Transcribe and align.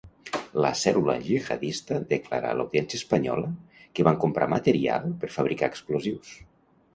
La 0.63 0.69
cèl·lula 0.83 1.15
gihadista 1.25 1.99
declara 2.13 2.49
a 2.53 2.57
l'Audiència 2.61 3.01
espanyola 3.01 3.51
que 3.99 4.07
van 4.09 4.19
comprar 4.25 4.49
material 4.55 5.07
per 5.25 5.31
fabricar 5.37 5.71
explosius. 5.75 6.35